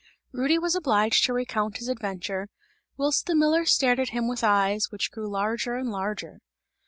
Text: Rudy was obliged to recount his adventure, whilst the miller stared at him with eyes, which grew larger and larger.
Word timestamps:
Rudy 0.31 0.57
was 0.57 0.73
obliged 0.73 1.23
to 1.25 1.33
recount 1.33 1.77
his 1.77 1.87
adventure, 1.87 2.49
whilst 2.97 3.27
the 3.27 3.35
miller 3.35 3.65
stared 3.65 3.99
at 3.99 4.09
him 4.09 4.27
with 4.27 4.43
eyes, 4.43 4.87
which 4.89 5.11
grew 5.11 5.29
larger 5.29 5.75
and 5.75 5.91
larger. 5.91 6.39